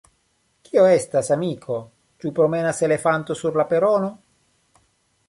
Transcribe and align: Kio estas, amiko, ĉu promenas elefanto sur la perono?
Kio 0.67 0.85
estas, 0.91 1.27
amiko, 1.35 1.77
ĉu 2.23 2.31
promenas 2.39 2.81
elefanto 2.89 3.39
sur 3.43 3.61
la 3.63 3.67
perono? 3.75 4.09